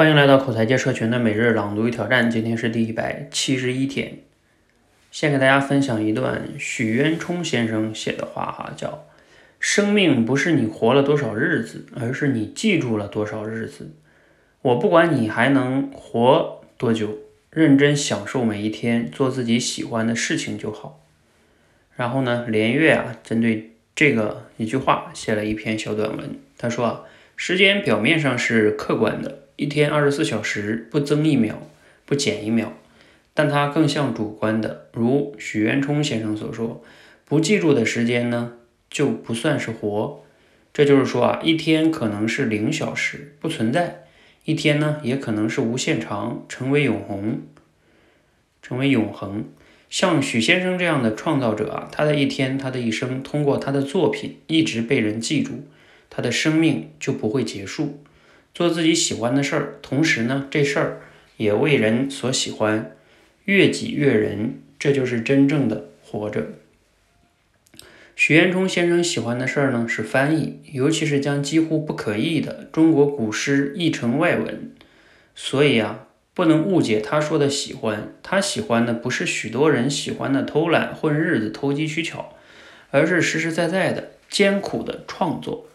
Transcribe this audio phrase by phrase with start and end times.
[0.00, 4.20] 欢迎来到口才界社群的每日朗读与挑战，今天是第一百七十一天。
[5.10, 9.04] 先给大家分享一段许渊冲先生写的话哈，叫
[9.60, 13.90] “生命不是你活了多少日子，而是你记住了多少日子。
[14.62, 17.18] 我不管你还能活多久，
[17.50, 21.04] 认真享受每一天，做自己喜欢的事情就好。”
[21.94, 26.38] 然后呢，连月啊，针对这个一句话写了一篇小短文。
[26.56, 27.02] 他说啊，
[27.36, 29.40] 时间表面上是客观的。
[29.60, 31.52] 一天二十四小时，不增一秒，
[32.06, 32.72] 不减一秒，
[33.34, 34.86] 但它更像主观的。
[34.94, 36.82] 如许渊冲先生所说，
[37.26, 38.54] 不记住的时间呢，
[38.88, 40.24] 就不算是活。
[40.72, 44.06] 这就是说啊，一天可能是零小时，不存在；
[44.46, 47.42] 一天呢，也可能是无限长，成为永恒，
[48.62, 49.44] 成为永恒。
[49.90, 55.66] 像许先生这样的创造者啊，他的一天，他的一生，通过他的作品一直被人记住，
[56.08, 58.02] 他的生命就不会结束。
[58.60, 61.00] 做自己喜欢的事儿，同时呢，这事儿
[61.38, 62.94] 也为人所喜欢，
[63.46, 66.48] 悦己悦人，这就是真正的活着。
[68.14, 74.72] 许渊冲先生喜欢的事儿呢，是翻译，尤其是将几乎不可译的中国古诗译成外文。
[75.34, 82.34] 所以啊，不能误解他说的喜欢，他喜欢的不是许多人喜欢的偷懒混日子、投机取巧，
[82.90, 85.68] 而是实实在在的艰苦的创作。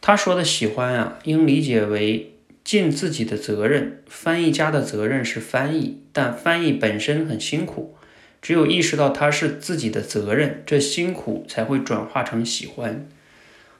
[0.00, 2.32] 他说的喜欢啊，应理解为
[2.64, 4.02] 尽自己的责任。
[4.06, 7.96] 翻译家的责任是翻译，但翻译本身很辛苦。
[8.40, 13.06] 只有意识到它是自己的责任，这辛苦才会转化成喜欢。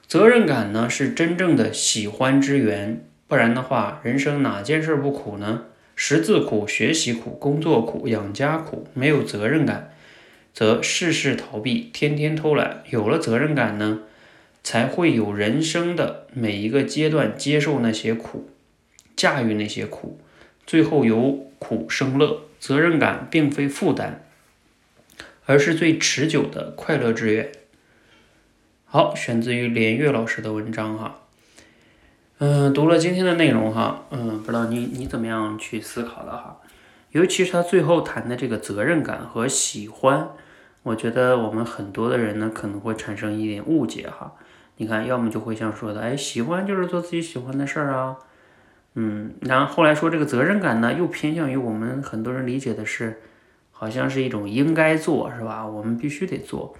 [0.07, 3.03] 责任感呢，是真正的喜欢之源。
[3.27, 5.63] 不然的话，人生哪件事不苦呢？
[5.95, 8.87] 识字苦，学习苦，工作苦，养家苦。
[8.93, 9.93] 没有责任感，
[10.53, 12.83] 则事事逃避，天天偷懒。
[12.91, 14.01] 有了责任感呢？
[14.63, 18.49] 才会有人生的每一个阶段接受那些苦，
[19.15, 20.19] 驾驭那些苦，
[20.65, 22.43] 最后由苦生乐。
[22.59, 24.23] 责任感并非负担，
[25.47, 27.51] 而是最持久的快乐之源。
[28.85, 31.21] 好，选自于连岳老师的文章哈。
[32.37, 36.61] 嗯，读了今天的内容哈，嗯，不知道你你怎么样去思考的哈？
[37.13, 40.29] 尤其是他最后谈的这个责任感和喜欢，
[40.83, 44.35] 我觉得我们很多的人呢可能会产生一点误解哈。
[44.77, 48.17] 你看，要么就会像说的，哎，喜欢就是做自己喜欢的事儿啊，
[48.95, 53.21] 嗯，然后后来说这个责任感呢，又偏向于我们很多人理解的是，
[53.71, 55.67] 好像是一种应该做，是吧？
[55.67, 56.75] 我们必须得做。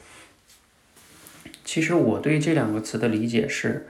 [1.63, 3.85] 其实我对这两个词的理解是，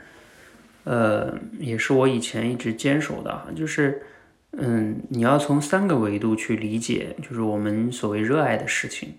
[0.84, 4.04] 呃，也是我以前一直坚守的哈，就是，
[4.52, 9.14] 嗯，你要从三个维度去理解，就是我们所谓热爱的事情，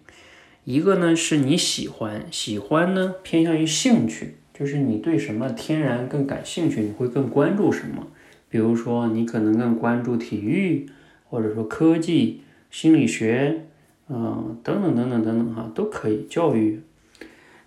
[0.64, 4.36] 一个呢是你喜欢，喜欢呢偏向于兴趣。
[4.54, 8.06] 就是你对什么天然更感兴趣，你会更关注什么？
[8.48, 10.88] 比如说，你可能更关注体育，
[11.24, 13.66] 或者说科技、心理学，
[14.08, 16.26] 嗯，等等等等等等哈，都可以。
[16.28, 16.82] 教育，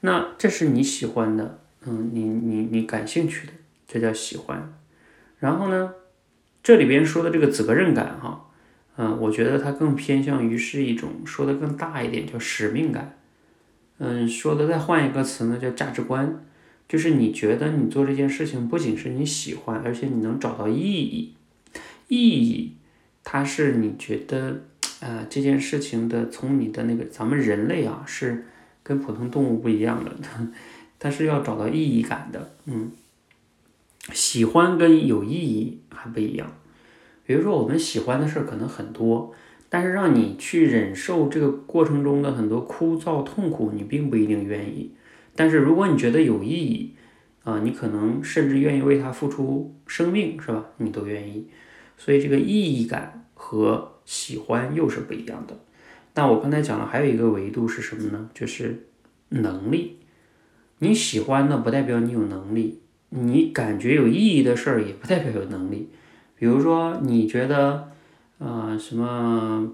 [0.01, 3.53] 那这是你喜欢的，嗯，你你你感兴趣的，
[3.87, 4.71] 这叫喜欢。
[5.39, 5.95] 然后呢，
[6.63, 8.44] 这里边说的这个责任感哈，
[8.97, 13.17] 嗯，我觉得它更偏向于是一种说的更大一点，叫使命感。
[13.97, 16.43] 嗯，说的再换一个词呢，叫价值观。
[16.87, 21.33] 就是你觉得你做这件事情不仅是你喜欢，而且你能找到意义。
[22.07, 22.73] 意义，
[23.23, 24.61] 它是你觉得，
[24.99, 28.45] 呃，这件事情的从你的那个咱们人类啊，是
[28.83, 30.11] 跟普通动物不一样的，
[30.99, 32.51] 它是要找到意义感的。
[32.65, 32.91] 嗯，
[34.13, 36.51] 喜欢跟有意义还不一样。
[37.25, 39.33] 比如说我们喜欢的事儿可能很多，
[39.69, 44.91] 但是让你去忍受这个过程中的很多枯燥痛苦，你并不一定愿意。
[45.35, 46.93] 但是如果你觉得有意义，
[47.43, 50.65] 啊，你可能甚至愿意为它付出生命，是吧？
[50.77, 51.47] 你都愿意。
[51.97, 55.57] 所以这个意义感和喜欢又是不一样的。
[56.13, 58.29] 那我刚才讲了，还有一个维度是什么呢？
[58.33, 58.87] 就是
[59.29, 59.97] 能力。
[60.79, 65.89] 你喜欢的不代表你有能力，你感觉有意义的事儿也不代表有能力。
[66.45, 67.87] 比如说，你觉得，
[68.37, 69.67] 呃，什么，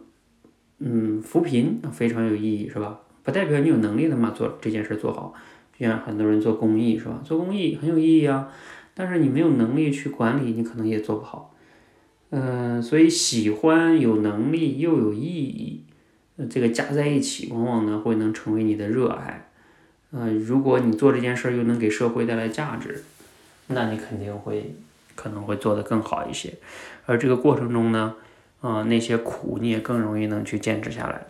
[0.79, 3.01] 嗯，扶贫非常有意义，是吧？
[3.23, 5.33] 不代表你有能力的嘛，做这件事做好。
[5.77, 7.19] 就像很多人做公益是吧？
[7.25, 8.47] 做公益很有意义啊，
[8.93, 11.53] 但是你没有能力去管理，你可能也做不好。
[12.29, 15.83] 嗯，所以喜欢有能力又有意义，
[16.49, 19.49] 这个加在一起，往往呢会能成为你的热爱。
[20.11, 23.03] 嗯，如果你做这件事又能给社会带来价值，
[23.67, 24.73] 那你肯定会
[25.21, 26.53] 可能会做得更好一些。
[27.05, 28.15] 而这个过程中呢，
[28.61, 31.27] 啊，那些苦你也更容易能去坚持下来。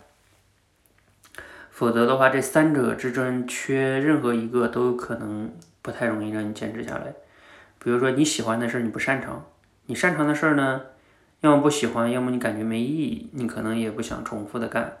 [1.70, 5.52] 否则的话，这三者之中缺任何一个都有可能
[5.82, 7.12] 不太容易让你坚持下来。
[7.78, 9.44] 比如说你喜欢的事儿你不擅长，
[9.86, 10.82] 你擅长的事儿呢，
[11.40, 14.98] 要么不喜欢，要么你感觉没意义，你可能也不想重复的干。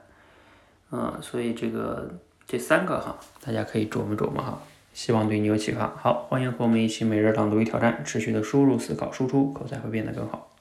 [0.90, 2.10] 嗯，所以这个
[2.46, 4.60] 这三个哈，大家可以琢磨琢磨哈，
[4.92, 5.88] 希望对你有启发。
[5.96, 10.51] 好，欢迎和我们一起每日朗读与挑战，持续的输入、思考、输出，口才会变得更好。